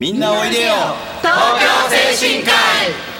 [0.00, 0.74] みんなおいでよ。
[1.22, 3.17] 東京精神科医。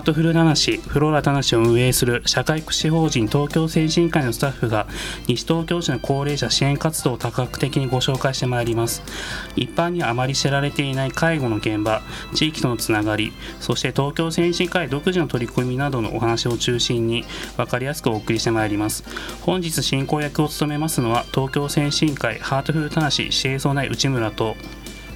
[0.00, 4.86] ートフルナナシフローラタナシを運営する社会福祉法人東京精神科医のスタッフが
[5.26, 9.02] 西東京市の高齢者支援活動を多角的にご紹介してまいります。
[9.56, 12.02] 一般にはあまり知られていない介護の現場
[12.34, 17.24] 地域とのつながりそして東京精神科医独自の取り組みなどのお話を中心に
[17.56, 19.04] 分かりやすくお送りしてまいります。
[19.42, 24.56] 本日進行役を務めますのは東京精神科医ハートフルタナシ指定総内内村と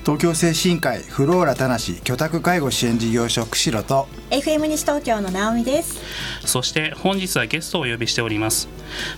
[0.05, 5.99] 東京精神科医フローラ田無居宅介護支援事業所釧路と FM 西東京の直美です。
[6.47, 8.69] そして本日はゲストをお呼びしております。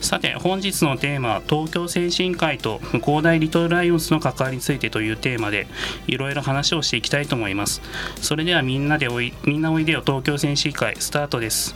[0.00, 5.66] さて本日のテーマは東京精神科医と向こう大リトルライオンズの関わりについてというテーマで
[6.06, 7.82] いろいろ話をしていきたいと思います。
[8.22, 11.74] それではみんなでおいみんなおいでよ東京精神科医スタートです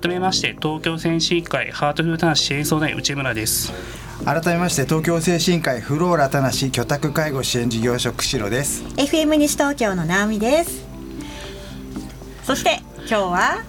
[0.00, 3.72] 改めまして東京精神科医ハートフルタナシ支援相談員内村です。
[4.24, 8.84] 改めまして東京精神科医フローラ田無居宅介護支援事業所釧路です。
[8.96, 10.86] FM 西東京の直美です。
[12.44, 13.64] そして今日は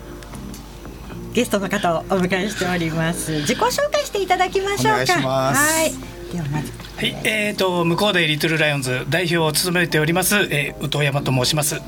[1.33, 3.31] ゲストの方をお迎えしております。
[3.41, 4.91] 自己紹介していただきましょうか。
[4.91, 5.73] お願いします。
[5.73, 5.91] はい。
[6.31, 6.71] ではまず。
[6.95, 11.75] はい、えー、と向こうでリトルライオンズ代表を務めております、えー、宇藤山と申します。
[11.75, 11.81] よ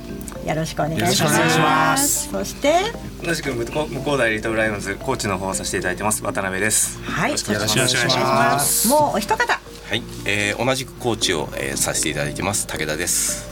[0.55, 1.21] ろしくお願いします。
[1.21, 2.31] よろしくお願いします。
[2.31, 6.23] そして同じく向こう向こう大リトルライオンズコーチの方をさせていただいてます。
[6.23, 6.99] 渡辺です。
[7.03, 8.87] はいよろしくお願いします。
[8.87, 12.65] もうお一方はい、えー、同じくコーチを、えー、させていただいてます。
[12.65, 13.45] 武田です。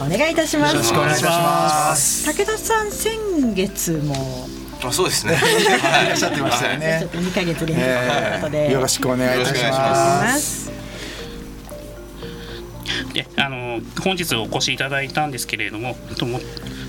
[0.00, 0.74] お願いいたします。
[0.74, 2.24] よろしくお願いします。
[2.26, 4.48] 武田さん先月も。
[4.82, 5.34] あ、そうですね。
[6.04, 10.81] いらっしゃってましたよ ちょっねと2ヶ月連続ということで、よろしくお願いいたしよろしくお願いします
[13.12, 16.40] であの本日お越しいただいたんですけれどもとも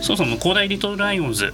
[0.02, 1.54] そもそも恒大リトルライオンズ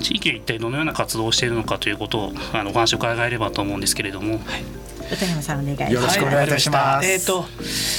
[0.00, 4.40] 地域で一体どのような活動をしているのかということをあのお話を伺えればと思うんですけれども、
[5.12, 5.92] 歌山さんお願いします。
[5.94, 7.08] よろしくお願いいたします。
[7.08, 7.44] えっ、と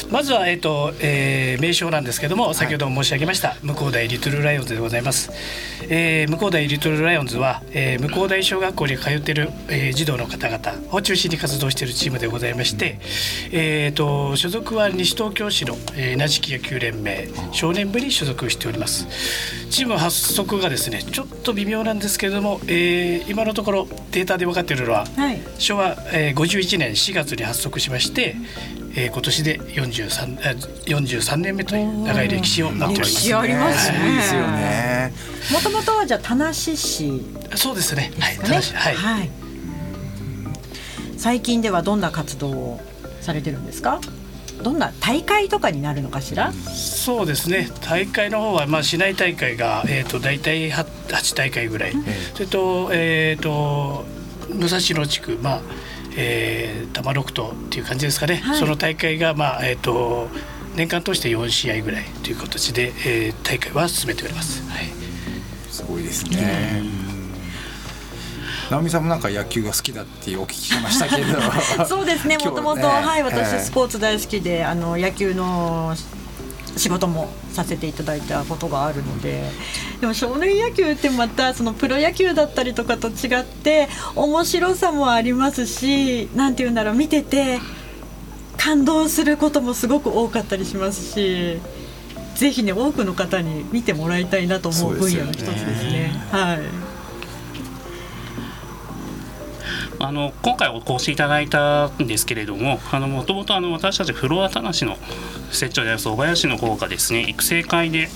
[0.09, 5.31] まずはえっ、と、えー名称なんですけども先ほど申し上げました、向こう大リトルライオンズでございます。
[5.89, 12.99] えー、向こう大リトルライオンズは、えー、向こう大小学校に通っている、えー児童の方々を中心に活動しているチームでございまして、
[13.51, 19.07] えー、と所属は西東京市の、えー、稲敷野球連盟少年部に所属しております。
[19.69, 25.39] チーム発足がですねちょっと微妙なんですけれども、えー今のところデータで分かっているのは、はい。
[25.57, 28.35] 昭和、えー、51年4月に発足しまして、
[28.95, 30.53] えー今年で 43, あ
[30.85, 33.11] 43年目という長い歴史を持っております。
[33.15, 35.13] 歴史ありますね
[35.49, 36.75] いいもともとはじゃあ田無市
[37.55, 38.11] そうですね。
[38.19, 38.95] はい、ですかね正しいはい。
[38.95, 39.29] はい
[41.17, 42.81] 最近ではどんな活動を
[43.21, 43.99] されてるんですか？
[44.63, 47.69] どんな大会とかになるのかしら、そうですね。
[47.81, 51.93] 大会の方はまあ市内大会がえっ、と大体 8, 8大会ぐらい。
[52.33, 54.05] それとえっ、と
[54.49, 55.61] 武蔵野地区まあ。
[56.15, 58.59] えー、多摩六島っていう感じですかね、はい。
[58.59, 60.27] その大会が、まあえー、と
[60.75, 64.61] 年間通して4試合ぐらいという形で、えー大会は進めております。
[64.69, 64.85] はい。
[65.69, 66.83] すごいですね。
[68.69, 71.41] 直美さんもなんか野球が好きだってお聞きしましたけど。
[71.85, 72.37] そうですね。
[72.37, 73.59] もともとはいえ私え。
[73.59, 75.93] スポーツ大好きであの野球の
[76.81, 79.43] 仕事もさせていただいたことがあるので。
[79.99, 87.59] でも少年野球ってまたそのプロ野球だったりとかと違って面白さもありますしなんて言うんだろう見てて
[88.57, 91.59] 感動することもすごく多かったりしますし
[92.35, 96.11] ぜひね多くの方に見てもらいたいなと思う分野の一つですね。
[96.31, 96.80] はい
[100.03, 104.97] あの今回お越しいただいたんですけれどももともと私たちフロアたなしの
[105.51, 108.09] 設長である総林の方がですね育成会で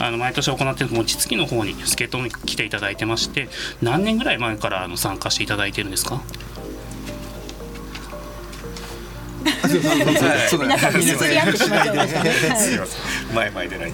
[0.00, 3.48] あの毎年行っている餅つきの方に助っ人に来ていただいてまして
[3.80, 6.20] 何年ぐらい前からあの参加していただいてるんですか？
[9.44, 12.30] 皆さんに釣り合ってしまっちゃいましたね。
[12.30, 12.60] はい。
[12.60, 13.92] すいません前前でない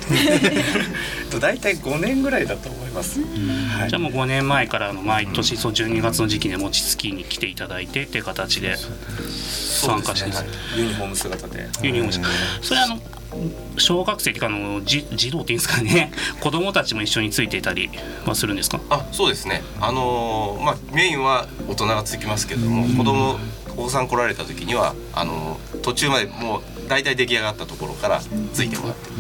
[1.31, 3.91] と大体5年ぐらいだと思います、はい。
[3.91, 10.81] じゃあもう5年前からあの毎年そう12月の時期で餅つきに来ていただいてっていう形で参加してるんですはい。
[10.81, 11.69] ユニフォーム姿で。
[11.83, 12.33] ユニフォームで。
[12.63, 12.99] すそれあの
[13.79, 16.11] 小学生っていうかあの児児童っていうんですかね。
[16.41, 17.89] 子供たちも一緒についていたり
[18.27, 18.81] はするんですか？
[18.91, 19.63] あ、そうですね。
[19.81, 23.39] あのーまあメインは大人がつきますけれども、子供
[23.77, 28.21] お子さん来られた時にはあのー途中までもう大体出来上がったところから
[28.53, 29.11] ついてもらって。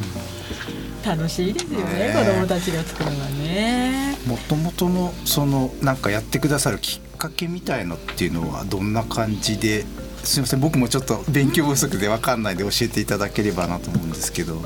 [1.03, 2.15] 楽しいですよねね。
[2.15, 4.19] 子供たちが作るのはね。
[4.27, 9.87] もともとのそのなんかやってくださるきっかけみたいのっていうのはどんな感じで
[10.23, 14.63] すみません僕もちょっと勉強不足で分かんないで教えていただければなと思うんですけど。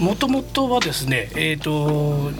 [0.00, 2.30] もともとはですねえっ、と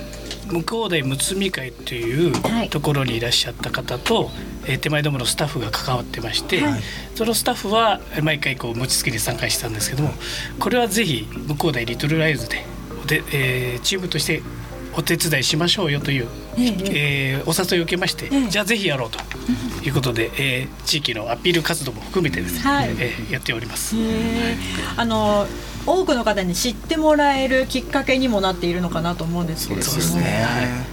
[0.51, 2.69] 向こうでむつみ会というはい。
[2.69, 4.31] ところにいらっしゃった方と、
[4.67, 6.81] えー手前どものスタッフが関わってまして、はい。
[7.15, 10.11] そのスタッフは毎回こう餅つきに参加してたんですけども
[10.59, 12.65] これはぜひ向こうでリトルライズで
[13.07, 14.43] で、えーチームとして
[14.97, 16.67] お手伝いしましょうよという、ええ
[17.39, 19.19] えーお誘いを受けまして、ええじゃあぜひやろうと
[19.85, 23.97] いうことで、えー地域のアピール活動も含めてですね、はいえーやっております。
[24.97, 25.47] あの
[25.87, 30.47] 多くの方に知ってもらえるきっかけにもなっているのかなと思うんですけれども、そうですね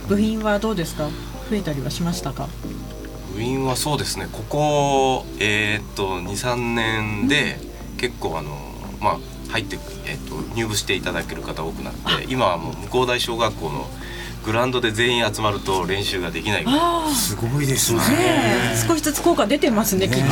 [0.10, 1.08] 部員はどうですか？
[1.50, 2.50] 増えたりはしましたか？
[3.36, 4.28] 部員はそうですね。
[4.32, 7.58] ここえーっと23年で
[7.98, 8.58] 結構あの
[9.00, 9.18] まあ
[9.52, 13.90] 入って、えーっと入部していただける方多くなって今はもう向こう大小学校の
[14.46, 16.66] グラウンドで全員集まると練習ができない
[17.14, 18.00] すごいですね。
[18.02, 18.16] あね
[18.74, 18.88] え。
[18.88, 20.28] 少しずつ効果出てますねきっとね。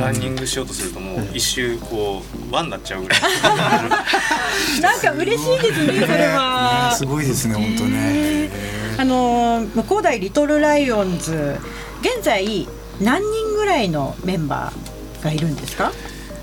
[0.00, 3.20] ランニングしようとするともう一周こう輪になっちゃうぐらい。
[4.80, 6.88] なんか嬉しいですねそれは。
[6.92, 8.50] ねすごいですね本当ね。
[8.98, 11.58] あの向こう大リトルライオンズ
[12.00, 12.68] 現在
[13.00, 15.90] 何人ぐらいのメンバーがいるんですか？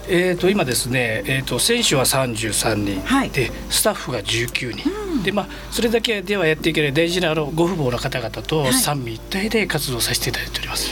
[0.09, 3.29] えー、と今ですね、えー、と選手は33人、はい。
[3.29, 6.93] でスタッフが19人、でまあ、それだけではやっていけない。
[6.93, 8.73] 大事なあのご父母の方々とはい。
[8.73, 10.91] 三位一体で活動させていただいております。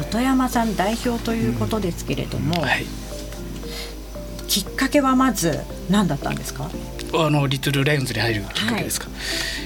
[0.00, 2.86] 音山さん代表ということですけれども、はい、
[4.48, 6.70] きっかけはまず何だったんですか？
[7.14, 9.08] あのリトルライオンズに入るきっかけですか、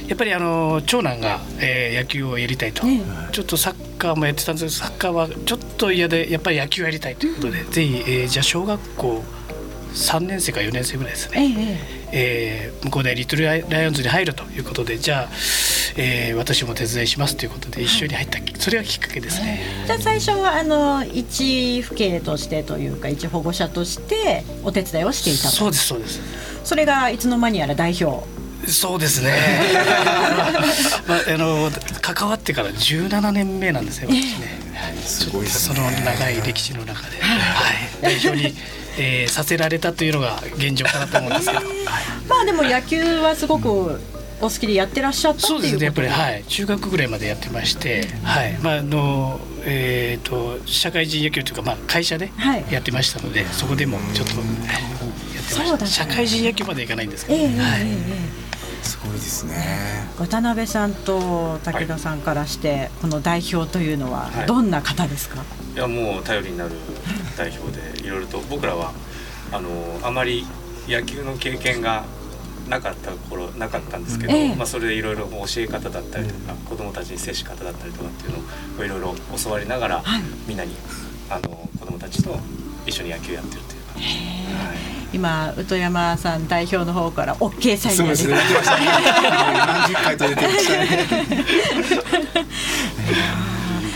[0.08, 2.98] やっぱりあの長男が、えー野球をやりたいと、え
[3.32, 9.22] ちょっとサッカーもやってたんですけどサッカーはちょっと嫌でやっぱり野球やりたいということで、ぜひ、えーじゃあ小学校
[9.94, 11.78] 3年生か4年生ぐらいですね、ええ。
[12.12, 15.28] ええー向こうでリトルライオンズに入るということでじゃあ、
[15.96, 19.60] えー私も手伝いしますということで一緒に入ったそれがきっかけですね。
[19.86, 25.48] じゃあ最初はあの一父兄としてというか一保護者としてお手伝いをしていたと。
[25.50, 26.20] そうですそうです。
[26.64, 28.26] それがいつの間にやら代表
[28.66, 29.32] そうですね。
[31.06, 31.70] まあ、あの
[32.02, 34.08] 関わってから17年目なんですよ。
[34.08, 34.66] 私ね。
[35.04, 38.54] すごいですその長い歴史の中で、はい、代表に、
[38.98, 41.60] えーさせられたというのが現状かなと思うんですけど。
[42.28, 44.00] まあでも野球はすごく
[44.40, 45.84] お好きでやってらっしゃったっていうことそうですね。
[45.84, 46.44] やっぱりはい。
[46.48, 48.52] 中学ぐらいまでやってまして、はい。
[48.62, 52.64] まああのえっ、と社会人野球というかまあ会社ではい。
[52.70, 54.46] やってましたので、そこでもちょっと、はい。
[55.34, 56.04] やってまそうだったした。
[56.04, 57.80] 社会人野球までいかないんですけど、ええええはい。
[57.82, 57.84] え
[58.42, 58.45] え
[58.86, 60.08] すごいですね。
[60.18, 64.46] 渡辺さんと武田さんからして、この代表というのははい。
[64.46, 65.42] どんな方ですか、
[65.74, 66.72] いやもう頼りになる
[67.36, 68.92] 代表でいろいろと僕らは
[69.52, 69.70] あの
[70.02, 70.46] あまり
[70.88, 72.04] 野球の経験が
[72.68, 74.54] なかった頃なかったんですけど、ええ。
[74.54, 78.38] まあ、それでいろいろ教え方だったりとか、子どもたちに接し方だったりとかっていうの
[78.80, 80.22] をいろいろ教わりながら、はい。
[80.46, 80.74] みんなに
[81.30, 82.38] あの子どもたちと
[82.86, 84.16] 一緒に野球やってるという感じです。
[84.66, 88.86] はい今宇都山さん代表の方から OK サインそうですねが出てましたね
[89.66, 90.86] 何十回と出てましたね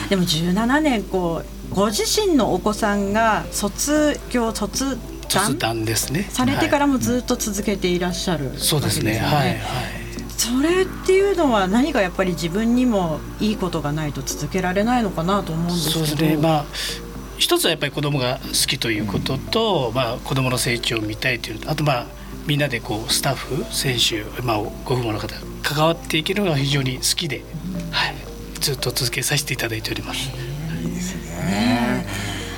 [0.08, 4.98] でも17年こうご自身のお子さんが卒業卒
[5.28, 6.26] 卒団団ですね。
[6.30, 9.18] されてからもずっと続けていらっしゃる、そうですね。
[9.18, 9.60] はいはい。
[10.36, 16.36] それっていうのは何かやっぱり自分にもいいことがないと続けられないのかなと思うんですけどそうですね。
[16.36, 16.64] まあ
[17.40, 22.06] 一つはやっぱり子供が好きということと、まあ子供の成長を見たいというあとまあ
[22.46, 27.42] みんなでこうスタッフ、選手、まあご父母の方関わっていけるのが非常に好きで、
[27.90, 28.14] はい、
[28.60, 30.30] ずっと続けさせていただいております。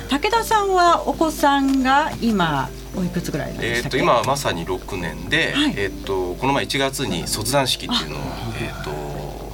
[0.09, 5.73] 武田さんはお子さんが今おいくつぐらいなんでえっけ、と今はまさに6年で、はい。
[5.77, 8.19] えー、とこの前1月に卒団式っていうのを、
[8.61, 9.12] えー、と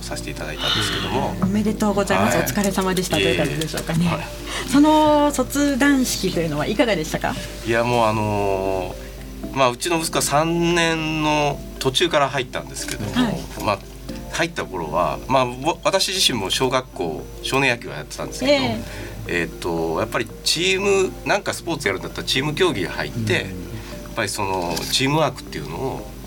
[0.10, 1.36] させていただいたんですけども。
[1.42, 2.46] おめでとうございます、はい。
[2.46, 4.20] お疲れ様でしたという感じでしょうかね、はい
[4.70, 7.34] その卒団式というのはいかがでしたか？
[7.66, 13.40] いやもうあのーまあうちの息子は3年の途中から入ったんですけども、はい。
[13.64, 13.80] まあ
[14.34, 18.80] 入った頃は、まあ、ぼ私自身も小学校少年野球をやってたんですけど、え
[19.28, 19.44] え。
[19.46, 23.46] ーっとやっぱりチームなんかスポーツやるんだったらチーム競技が入って、やっ
[24.16, 26.19] ぱりそのチームワークっていうのを、ま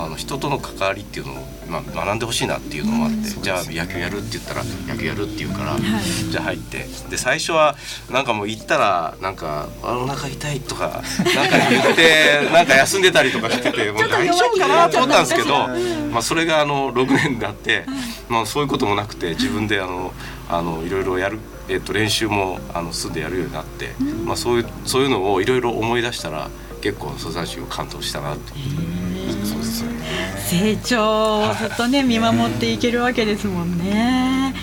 [0.00, 1.36] あ、あの人との関わりっていうのを、
[1.68, 7.76] まあ、学んでほしいなっていうのもあって、じゃあ野球やるって言ったら野球やるって言うから、じゃあ入ってで最初は
[8.10, 11.02] なんかもう行ったらなんか「あお腹痛い」とか
[11.34, 15.68] なんか言って なんか休んでたりとかしててもう大丈夫かなと思ったんですけど、
[16.10, 17.84] まあ、それがあの6年になって、
[18.28, 20.12] まあ、そういうこともなくて自分であの
[20.48, 21.38] あのいろいろやる、
[21.68, 26.48] えっと練習もあの住んでやるようになって、まあ、そういうそういうのをいろいろ思い出したら
[26.80, 28.58] 結構卒団式を感動したなって。
[28.58, 29.09] いう。
[29.50, 29.98] そうですよね。
[30.38, 34.54] 成長をずっとね見守っていけるわけですもんね。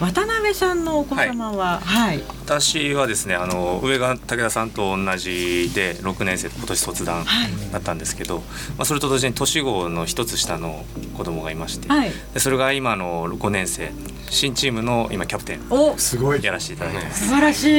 [0.00, 7.24] 渡辺さんのお子様は、はい、私はですねあの上が武田さんと同じで6年生今年卒団
[7.70, 8.40] だったんですけど、
[8.76, 10.84] まあ、それと同時に年子の一つ下の
[11.16, 12.10] 子供がいまして、はい。
[12.34, 13.92] でそれが今の5年生
[14.28, 16.42] 新チームの今キャプテンおすごい。
[16.42, 17.28] やらせていただいてます。
[17.28, 17.70] 素晴らしい。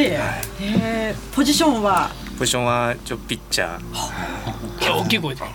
[0.61, 2.11] えーポジションは？
[2.37, 3.81] ポジションは一応ピッチャー。
[4.93, 5.47] 大きい声でピ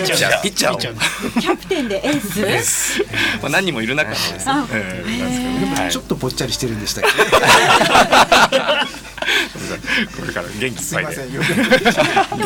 [0.00, 0.42] ッチャー。
[0.42, 0.78] ピッチャー。
[0.78, 3.02] キャプテンでエース？
[3.42, 4.46] まあ何人もいる中でです。
[5.90, 7.04] ちょっとぽっちゃりしてるんでしたっ
[10.18, 11.14] これから元気いっぱいで。
[11.16, 11.42] でも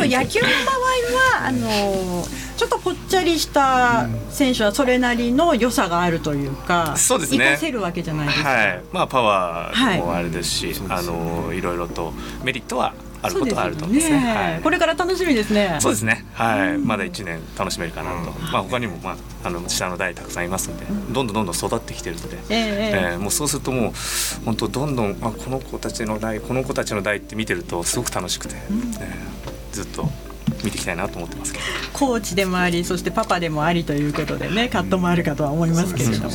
[0.07, 2.27] 野球の場合はあの
[2.57, 7.39] ちょっとぽっちゃりした選手はそれなりの良さがあるというか、そうですね。
[7.39, 8.49] 活かせるわけじゃないですか。
[8.49, 13.85] はい、まあパワーもあれですし、あのいろいろとメリットはあることはあると。
[13.85, 14.19] 思うんですね。
[14.19, 14.61] はい。
[14.61, 15.79] これから楽しみですね。
[15.81, 16.25] そうですね。
[16.35, 18.31] はい、まだ一年楽しめるかなと。
[18.53, 22.61] まあ他にもまああの下の代たくさんいますので、どんどんどんどん育ってきてるので、えええ
[23.09, 23.11] え。
[23.13, 23.93] えーもうそうするともう
[24.45, 30.09] 本当どんどんあこの子たちの代この子たちの代って見てるとすごく楽しくて、えーずっと
[30.65, 31.65] 見ていきたいなと思ってますけど。
[31.93, 36.35] コーチでもありそしてパパでもありということでね葛藤もあるかとは思いますけれども、は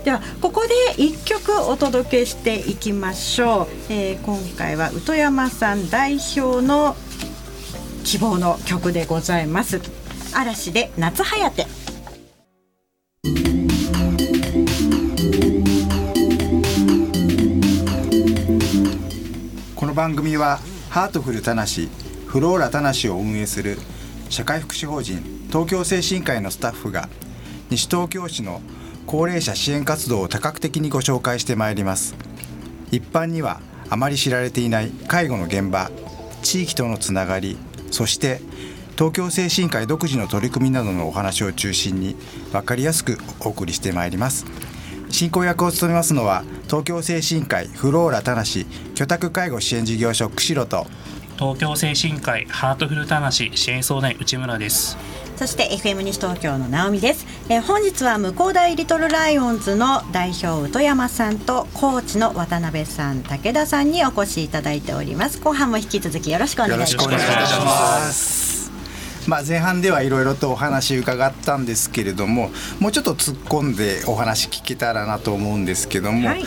[0.00, 6.96] い、ではここで1曲お届けしていきましょう、えー今回は宇土山さん代表の
[8.04, 9.80] 希望の曲でございます。
[10.34, 11.66] 嵐で夏はやて
[19.74, 20.58] この番組は
[20.90, 21.88] ハートフルたなし
[22.28, 23.78] フローラたなしを運営する
[24.28, 27.08] 社会福祉法人東京精神科医のスタッフが
[27.70, 28.60] 西東京市の
[29.06, 32.14] 高齢者支援活動を多角的にご紹介してまいります。
[32.92, 35.90] 一般にはあまり知られていない介護の現場
[36.42, 37.56] 地域とのつながり
[37.90, 38.42] そして
[38.96, 42.14] 東京精神科医独自の取り組みなどのお話を中心に
[42.52, 44.44] 分かりやすくお送りしてまいります。
[45.10, 50.86] 進行役を務めますのは東京精神科医フローラたなし居宅介護支援事業所釧路と
[51.38, 54.98] 東京精神科医ハートフルたなし支援相談員内村です。
[55.36, 65.40] そして FM 西東京の直美です、えー本日は向大リトルライオンズの代表宇土山さんとコーチの渡辺さん武田さんにお越しいただいております。
[65.40, 67.04] 後半も引き続きよろしくお願いします。
[67.04, 68.72] よろしくお願いします。
[69.28, 76.44] まあ、前半ではいろいろとお話伺ったんですけれどももうちょっと突っ込んでお話聞けたらなと思うんですけども、はい。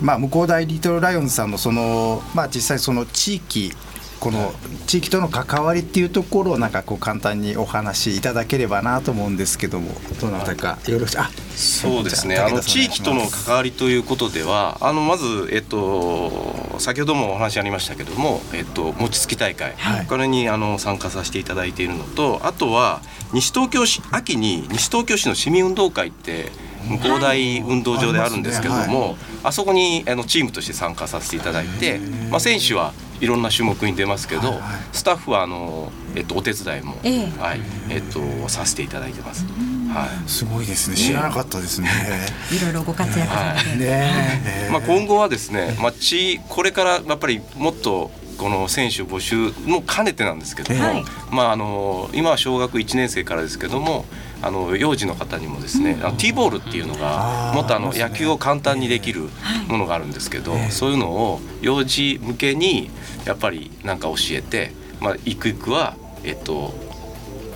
[0.00, 3.74] まあ、向こう大リトルライオンズさんのその、まあ、実際その地域
[4.20, 4.52] この
[4.86, 11.20] 地域との関わりっていうところをなんかこう簡単にお話しいただければなと思うんですけどもどなたかよろしく。
[11.20, 12.38] あそうですね。
[12.38, 20.06] あの地域との関わりということでは、あのまずえっと先ほどもお話ありましたけども、えっと餅つき大会、はい。
[20.06, 23.00] これにあの参加させていただいているのと、あとは
[23.32, 26.52] 西東京市秋に西東京市の市民運動会って
[26.88, 31.98] 向こう大運動場であるんですけども、ありますあそこにあのチームとして参加させていただいて、
[32.30, 34.62] まあ選手はいろんな種目に出ますけど、はいはい。
[34.92, 37.26] スタッフはあのえっとお手伝いも、ええ。
[37.38, 37.60] はい。
[37.90, 39.44] えっとさせていただいてます。
[39.88, 40.28] はい。
[40.28, 40.96] すごいですね。
[40.96, 41.88] 知らなかったですね。
[42.52, 44.68] いろいろご活躍されて、ねえ。
[44.70, 51.04] まあ、今後はですね、まあ、地これからやっぱりもっとこの選手募集も兼ねてなんですけども、はい。
[51.30, 54.04] まあ、あの今は小学1年生からですけども
[54.40, 59.28] あの幼児の方にもですね、あの T ボールっていうのがもっとあの野球を簡単にできる
[59.68, 62.90] ものがあるんですけど、そういうのを幼児向けに
[63.24, 66.72] やっぱりなんか教えて、まあ、ゆくゆくは、えっと、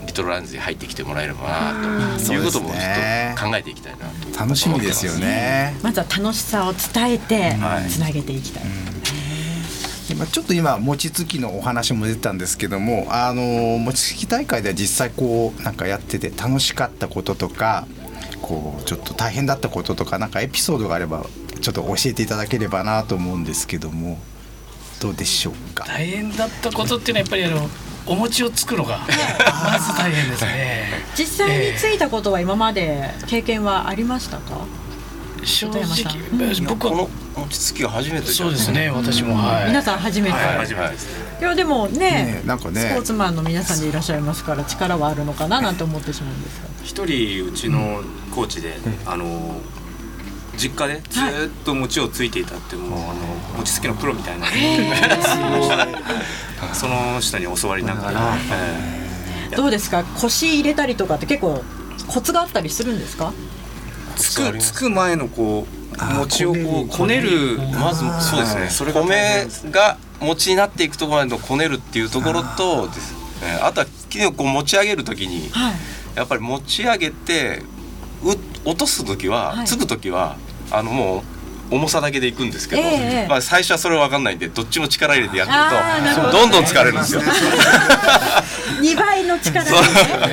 [0.06, 5.74] リトルランズに入ってきてもらえればなということもちょっと考えていきたいなと楽しみですよね。
[5.82, 7.88] まずは楽しさを伝えてはい。
[7.88, 9.01] つなげていきたい、でま
[10.20, 13.42] あちょっと今餅つきのお話も出てたんですけどもあの
[13.78, 17.86] 餅つき大会では実際こうなんかやってて楽しかったこととか
[18.40, 21.24] こうちょっと大変だったこととかなんかエピソードがあれば
[21.60, 24.18] ちょっと教えていただければなと思うんですけども
[25.00, 25.84] どうでしょうか？
[25.86, 27.68] 大変だったことっていうのはやっぱりあの
[28.04, 30.88] お餅をつくのがまず大変ですね。
[31.16, 34.66] 実際についたことは今まで経験はありましたか、
[35.44, 35.84] 正直
[36.68, 37.08] 僕はこの
[37.44, 39.66] 餅つきが初めてじゃそないうですね私もはい。
[39.68, 41.22] 皆さん初めて、はい初めてですね。
[41.40, 42.80] いやでもねねなんかね。
[42.80, 48.02] スポーツマンの皆さんでいらっしゃいますから力はあるのかななんて思ってしまうんですが一人うちの
[48.34, 48.74] コーチで、
[49.06, 49.60] あの
[50.56, 53.14] 実家でずーっと餅をついていたってもうあの
[53.58, 54.46] 餅つきのプロみたいな、
[56.74, 58.36] その人に教わりながら、
[59.52, 60.04] えどうですか？
[60.04, 61.62] 腰入れたりとかって結構
[62.08, 63.26] コツがあったりするんですか？
[63.28, 63.32] ー
[64.16, 67.58] つくつく前のこう餅をこうこねる。
[67.78, 73.14] まずそうですね、それ米が餅になっていくところまでのこねるっていうところとです、
[73.44, 73.86] えーあとは
[74.36, 75.74] こう持ち上げる時にはい。
[76.14, 77.62] やっぱり持ち上げて
[78.22, 78.30] う
[78.64, 79.66] 落とす時は、はい。
[79.66, 80.36] つく時は
[80.70, 81.24] あのも
[81.70, 87.22] う重さだけでいくんですけど、ええまあ、最初はそれは分かんないんでどっちも力入れてやってるとどんどん疲れるんですよ。
[88.82, 89.76] 2倍の力でね。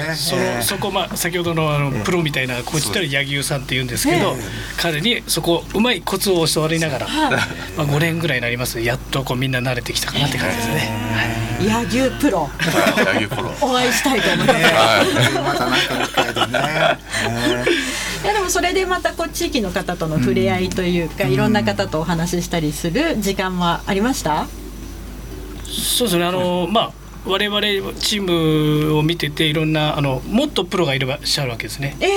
[0.10, 4.36] ねそのそこまあ先ほどのあのプロみたいなこう言ったら柳生さんって言うんですけど、
[4.77, 10.91] 彼にそこうまいコツを教わりながら、まあ5年ぐらいになりますやっとこうみんな慣れてきたかなって感じですね。
[11.62, 12.50] 野球プロ。
[12.98, 13.51] 柳生プロ。
[13.62, 14.60] お会いしたいと思います。
[18.24, 18.27] い。
[18.27, 24.48] やでもそれでまたこう地域の方との触れ合いというか、いろんな方とお話ししたりする時間はありました？
[25.65, 26.25] そうですね。
[26.25, 26.94] あのまあ
[27.25, 27.61] 我々
[27.99, 31.95] チームを見てていろんなあのもっとプロがいらっしゃるわけですね。
[31.99, 32.09] ええ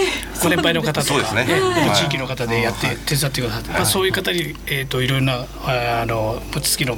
[0.43, 1.47] ご年配の方とか、ね。
[1.95, 6.97] 地域の方でやって手伝ってくださって、まあ、そういう方に、えー、といろんなああの餅つきの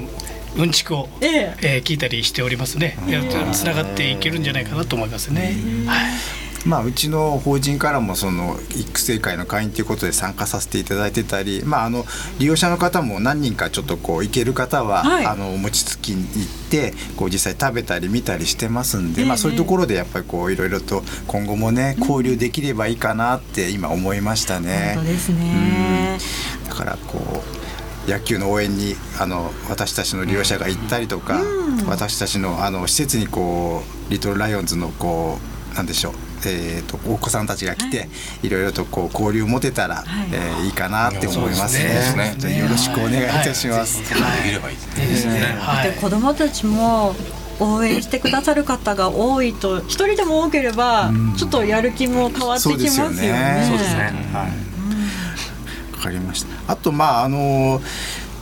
[0.57, 1.57] うんちくを、ええ。
[1.63, 2.97] えー聞いたりしておりますね。
[3.53, 5.57] つながっていけるんじゃないかなと思いますね。
[5.87, 6.09] は
[6.41, 12.05] いまあ、うちの法人からもその育成会の会員ということで参加させていただいてたり、まあ、あの
[12.39, 15.27] 利用者の方も何人かちょっとこう行ける方は、はい。
[15.27, 19.29] あのお餅つきに行ってこう実際食べたり見たりしてますんで、ええ。
[19.29, 24.93] まあ、そういうところでやっぱりこういろいろと今後もね交流できればいいかなって今思いましたね。
[24.95, 26.19] 本当ですね。
[26.69, 27.43] だからこ
[28.07, 31.41] う野球の応援にあの私たちの利用者が行ったりとか、
[31.87, 35.39] 私たちのあの施設にこうリトルライオンズのこ
[35.73, 36.15] うなんでしょう、
[36.51, 38.09] えー、とお子さんたちが来て、
[38.43, 42.37] い、ろいろとこう交流を持てたら、えーいいかなって思いますね。
[42.39, 43.99] すねよろしくお願いいたします。
[43.99, 45.05] できればいいですね。
[45.05, 45.57] いいですね。
[45.59, 47.15] はいで子どもたちも
[47.61, 53.11] 応援してくださる方が多いと一人でも多ければちょっとやる気も変わってきますよね。
[53.11, 54.13] そうですよねそうですね。
[55.93, 56.73] わかりました。
[56.73, 57.81] あとまああの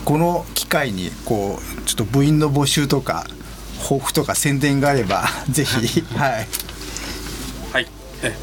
[0.05, 3.25] この機会にこうちょっと部員の募集とか
[3.81, 6.47] 抱負とか宣伝があればぜひはい。
[8.27, 8.33] はい。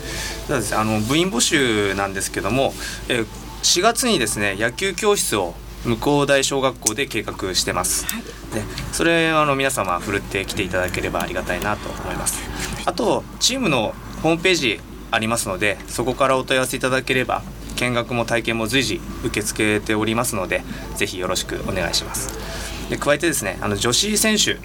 [0.49, 2.75] え、ですね、あの部員募集なんですけども、
[3.08, 3.25] え、
[3.62, 8.07] 4月にですね、野球教室を向こう大小学校で計画してます。
[8.55, 12.40] で、それあの皆様ふるって来ていただければありがたいなと思います。
[12.85, 17.42] あとチームのホームページありますので、そこからお問い合わせいただければ。
[17.81, 20.62] 見学も体験も随時受け付けておりますので
[20.96, 22.28] ぜひよろしくお願いします
[22.90, 24.59] で加えてですねあの女子選手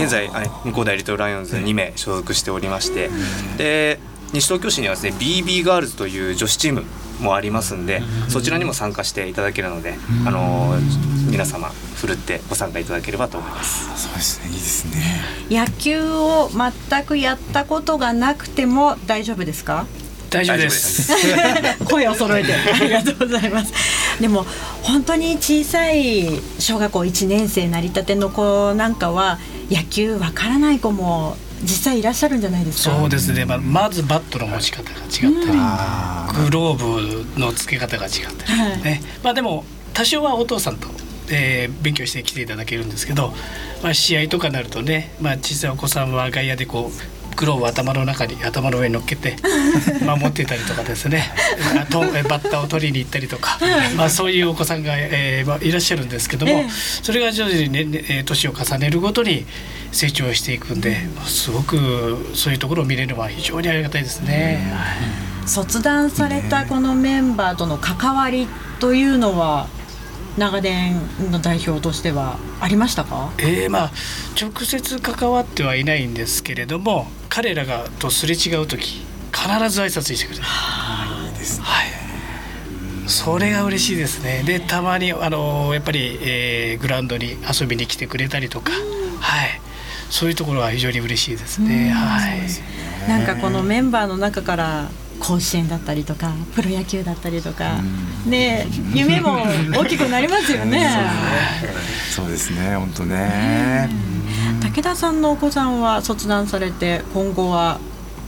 [0.00, 0.30] 現在
[0.64, 3.10] 向こう大リトルライオンズ2名所属しておりまして
[3.58, 3.98] で
[4.32, 6.84] 西東京市にはですね BB ガールズという女子チーム
[7.20, 9.94] もありますんでそちらにも参加していただけるので
[10.26, 10.74] あの
[11.30, 13.84] 皆様ふるってご参加いただければと思います。
[14.08, 14.46] そうですね。
[14.48, 15.20] いいですね。
[15.50, 16.50] 野球を
[16.88, 19.86] 全くやったことがなくても大丈夫ですか？
[20.30, 21.12] 大丈夫です。
[21.84, 22.52] 声を揃えて。
[22.54, 23.72] ありがとうございます。
[24.20, 24.44] でも
[24.82, 29.38] 本当に小さい小学校1年生なりたての子なんかは
[29.70, 32.96] 野球わからない子も実際いらっしゃるんじゃないですか？
[32.96, 33.44] そうですね。
[33.44, 39.02] まあまずバットの持ち方が違ったり、あグローブの付け方が違ったり、はいね。
[39.22, 40.88] まあでも多少はお父さんと、
[41.30, 43.32] えー勉強してきていただけるんですけど、
[43.82, 47.21] まあ試合とかになるとね、まあ小さいお子さんは外野でこう。
[47.36, 49.36] グローブを頭の中に頭の上に乗っけて
[50.04, 51.32] 守ってたりとかですね。
[51.72, 53.58] バッターを取りに行ったりとか、
[53.96, 56.68] まあ、そういうお子さんが、えーまあ、いらっしゃるんですけども、ええ。
[57.02, 59.44] それが徐々にねねえー年を重ねるごとに
[59.92, 64.72] 成長していくんで、すごくそういうところを見れるのは非常にありがたいですね。
[65.46, 68.46] 卒団されたこのメンバーとの関わり
[68.80, 69.66] というのは
[70.38, 70.94] 長年
[71.30, 73.30] の代表としてはありましたか？
[73.38, 73.90] えーまあ
[74.40, 80.42] 直接関わってはいないんですけれども彼らがとすれ違う時必ず挨拶してくれる。
[80.42, 82.02] はい
[83.08, 84.42] それが嬉しいですね。
[84.44, 88.76] でたまにあのやっぱり、えーグラウンドに遊びに来てくれたりとか、は
[89.46, 89.60] い、
[90.10, 91.90] そういうところは非常に嬉しいですね。
[91.90, 93.08] はい。
[93.08, 97.78] なんかこのメンバーの中から甲子園だったりとかプロ野球だったりとか
[98.26, 99.38] ね夢も
[99.74, 100.86] 大きくなりますよね。
[102.14, 104.11] そうですね本当ね。
[104.74, 107.78] 武田さんのお子さんは卒団されて今後は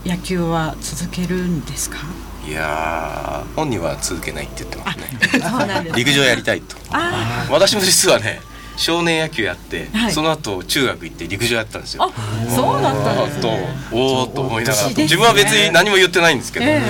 [0.05, 1.99] 野球は続けるんですか？
[2.47, 5.41] いやー本人は続けないって言ってますね。
[5.41, 6.77] そうなんです陸上やりたいと。
[6.91, 8.41] あ私も実はね
[8.77, 10.13] 少年野球やって、はい。
[10.13, 12.03] その後中学行って陸上やったんですよ。
[12.05, 12.11] あ
[12.55, 14.95] そうだったんおーっとですねおおと思いながら、ね。
[14.99, 16.81] 自分は別に何も言ってないんですけど、えええ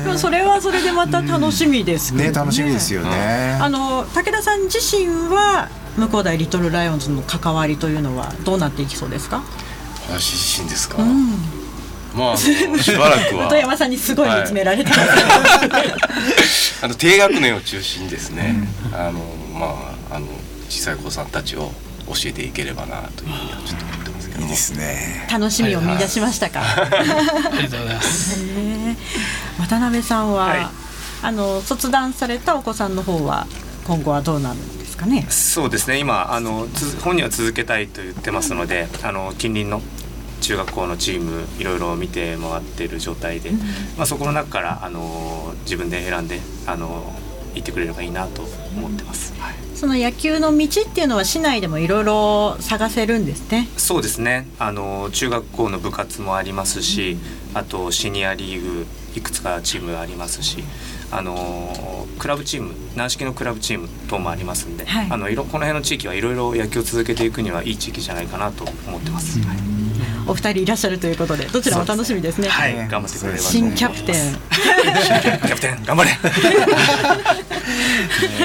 [0.06, 3.58] でもそれはそれでまた楽しみですけどね楽しみですよね。
[3.60, 9.42] あの武田さん自身は向こう大リトルライオンズの関わりというのはどうなっていきそうですか？
[10.08, 11.02] 私自身ですか？
[11.02, 11.30] うん。
[12.14, 12.50] まあし
[12.92, 13.48] ばらくは。
[13.50, 15.00] 富山さんにすごい見つめられてます、
[16.84, 19.20] あの低学年を中心にですね、あの
[19.54, 20.26] まああの
[20.68, 21.72] 小さい子さんたちを
[22.06, 25.26] 教えていければなというふうにはちょっと思ってますけいいですね。
[25.30, 26.60] 楽しみを見出しましたか？
[26.62, 28.40] ありがとうございます。
[29.58, 30.66] 渡辺さんは、はい。
[31.22, 33.46] あの卒団されたお子さんの方は
[33.86, 34.56] 今後はどうなん
[34.96, 35.26] ですかね。
[35.28, 35.98] そうですね。
[35.98, 39.82] 今あのつ本人は続けたいと言ってますのであの近隣の
[40.40, 43.50] 中学校のチームいろいろ見て回っている状態で、
[43.96, 47.12] まあ、そこの中からあの自分で選んであの
[47.54, 48.42] 行ってくれればいいなと
[48.76, 53.66] 思ってます、はい、その野球の道っていうのは市内でもいろいろ探せるんですね。
[53.78, 54.46] そうですね。
[54.58, 57.16] あの中学校の部活もありますし
[57.54, 60.62] あとシニアリーグいくつかチームがありますし
[61.10, 65.06] あのクラブチーム軟式のクラブチーム等もありますんで、はい。
[65.10, 69.38] あのいろこの辺の地域はいろいろ野球を続けていくにはいい地域じゃないかなと思ってます。
[69.40, 69.58] はい。
[70.28, 72.48] お二人いらっしゃるということでどちらも楽しみですね。
[72.48, 73.44] はい、ね頑張ってくれれば。
[73.44, 74.14] と新キャプテン。
[74.34, 75.84] キャプテン。
[75.84, 76.10] 頑張れ。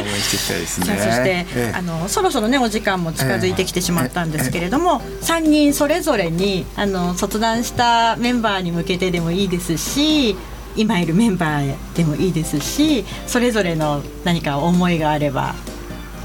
[0.02, 1.74] 応援していきたいですねそして、ええ。
[1.76, 10.36] あのそろそろねお時間も近づいてきてしまったんですけれども、3人それぞれにあの卒団したメンバーに向けてでもいいですし
[10.76, 15.54] 今いるメンバーでもいいですしそれぞれの何か思いがあれば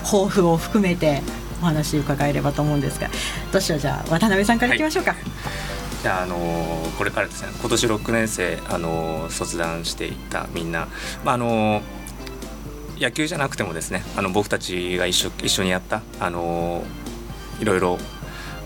[0.05, 1.23] 抱負を含めて
[1.63, 3.09] お話伺えればと思うんですが
[3.53, 5.15] どうしようじゃあ渡辺さんからいきましょうか。
[6.03, 6.37] じゃあ、あの
[6.99, 10.89] これからですね今年6年生、あの卒団していったみんな、
[11.25, 11.83] まああの
[12.99, 16.85] 野球じゃなくてもですねあの僕たちが一緒一緒にやった、あの
[17.61, 17.99] いろいろ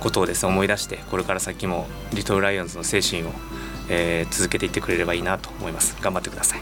[0.00, 3.30] ことをですね思い出してこれから先もリトルライオンズの精神を、
[3.92, 5.96] えー続けていってくれればいいなと思います。
[6.00, 6.60] 頑張ってください。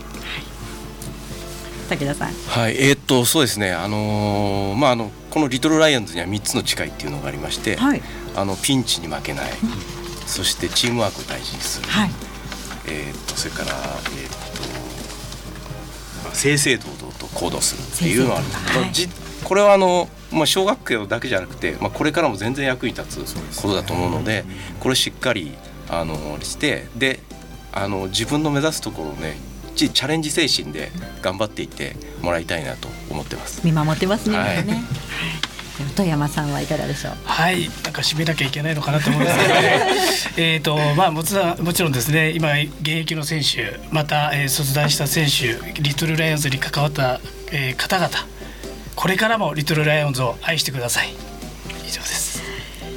[1.89, 2.33] 武田さん。
[2.33, 8.03] はい、えーっとそうですね、あのーまああのこのリトルライオンズには3つの誓いっていうのがありまして、はい。
[8.35, 9.53] あのピンチに負けない、
[10.27, 12.11] そしてチームワークを大事にする、はい。
[12.87, 14.31] えーっとそれからえーっ
[16.31, 18.67] と正々堂々と行動するっていうのはあるんです。
[18.67, 18.93] けど、はい。
[18.93, 19.09] じ
[19.45, 24.45] これはあのまあ小学校だけじゃなくて、まあこれからも全然役に立つことだと思うので、
[24.81, 25.53] これしっかり
[25.89, 27.21] あのしてで
[27.73, 29.37] あの自分の目指すところをね。
[29.77, 30.91] チチャレンジ精神で
[31.23, 33.65] 頑張っていってもらいたいなと思ってます。
[33.65, 34.37] 見守ってますね。
[34.37, 34.73] はい今ね。
[34.73, 34.83] はい。
[35.95, 37.13] 富山さんはいかがでしょう？
[37.25, 39.55] はい、なんか締めなきゃいけないのかなと思うんですけど、
[40.45, 47.21] えっとまあもちろんもちろんですね、今現役の選手、また、えー卒団した選手、リトルライオンズに関わった、
[47.53, 48.11] えー方々、
[48.97, 51.15] これからもリトルライオンズを愛してください。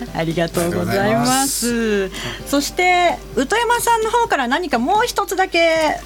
[0.16, 2.10] ありがとうございます。
[2.48, 6.00] そして宇多山さんの方から何かもう一つだけ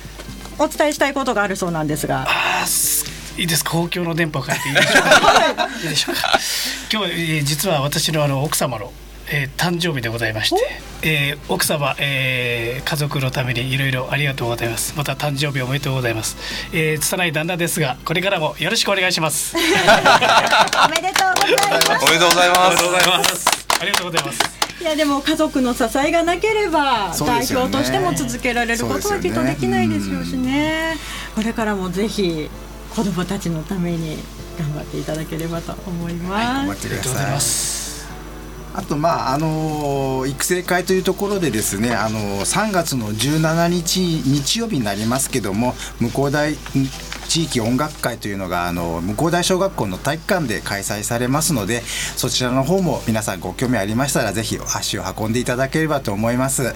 [0.57, 3.05] お伝えしたいことがあるそうなんですが、あーす
[3.37, 3.71] いいですか？
[3.71, 5.69] 公共の電波を変えていいでしょうか？
[5.83, 6.39] いいでしょうか？
[6.91, 8.93] 今日、えー実は私のあの奥様の、
[9.27, 14.93] えー誕生日でございまして、えー奥様、えー家族のためにいろいろありがとうございます。
[14.95, 16.37] また誕生日おめでとうございます。
[16.71, 19.55] えー、拙い旦那ですが、これからもよろしくお願いします。
[19.57, 22.05] おめでとうございます。
[22.05, 23.64] おめでとうございます。
[23.79, 24.65] ありがとうございます。
[24.81, 30.97] いやでも家族の支えがなければ、代表としても続けられることはきっとできないでしょうしね。
[31.33, 32.49] これからもぜひ
[32.95, 34.17] 子どもたちのために
[34.57, 36.45] 頑張っていただければと思います。
[36.45, 37.75] 頑張ってくだありがとうござい。
[38.77, 46.55] あとまああの育成会というところでですねあの3月の17日日曜日になりますけども向こう大
[47.27, 56.73] 地域音楽会というのがあの向こう大小学校の体育館で開催されますのでそちらの方も皆さんご興味ありましたらぜひ足を運んでいただければと思います。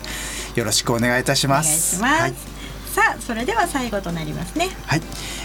[0.55, 1.97] よろしくお願いいたします。
[1.97, 2.21] します。
[2.21, 2.33] はい。
[2.89, 4.69] さあそれでは最後となりますね。
[4.87, 5.01] はい、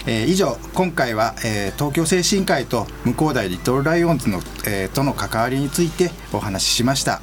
[0.07, 7.21] えー以上今回は、えー東京精神科医と向こう大リトルライオンズの、えーとの関わりについてお話ししました、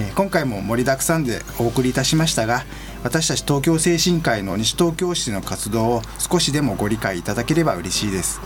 [0.00, 2.64] えー今回も盛りだくさんでお送りいたしましたが
[3.02, 8.40] 私たち東京精神科医の西東京市の活動を少しでもご理解いただければ嬉しいです。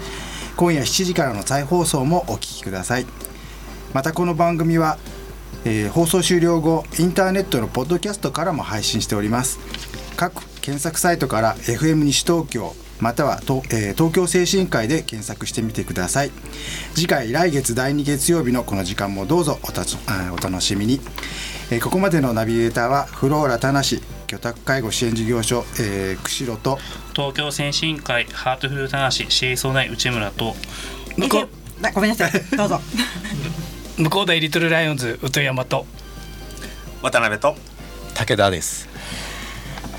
[0.56, 3.06] 今夜7時からの再放送もお聞きください。
[3.92, 4.98] またこの番組は
[5.64, 9.58] えー放送終了後インターネットのポッドキャストからも配信しております。
[10.16, 16.30] 各検索サイトから FM 西東京または、えー東京精神科医で検索してみてください。
[16.94, 21.00] 次回来月第2月曜日のこの時間もどうぞお楽しみに、
[21.70, 23.82] えーここまでのナビゲーターはフローラ田無
[24.34, 26.78] 居宅介護支援事業所、えー、釧路と。
[27.14, 30.54] 東京先進会ハートフルたなしシーソー内内村と。
[31.16, 31.48] 向こ
[31.82, 32.32] あごめんなさい。
[32.56, 32.80] どうぞ。
[33.98, 35.86] う向こう大リトルライオンズ宇都山と。
[37.02, 37.56] 渡辺と。
[38.14, 38.88] 武田です。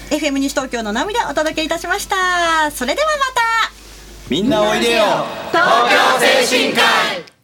[0.09, 2.71] FM 西東京のナビでお届けいたしました。
[2.71, 3.71] それではまた。
[4.29, 5.03] みんなおいでよ。
[5.51, 6.81] 東京精神科
[7.31, 7.34] 医